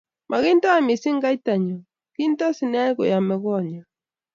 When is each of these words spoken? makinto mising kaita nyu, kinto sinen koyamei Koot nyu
makinto 0.29 0.69
mising 0.87 1.19
kaita 1.23 1.53
nyu, 1.65 1.77
kinto 2.15 2.47
sinen 2.57 2.89
koyamei 2.97 3.41
Koot 3.43 3.63
nyu 3.69 3.81